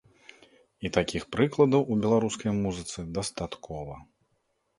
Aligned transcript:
І 0.87 0.91
такіх 0.95 1.27
прыкладаў 1.35 1.81
у 1.91 1.99
беларускай 2.07 2.51
музыцы 2.63 2.99
дастаткова. 3.19 4.01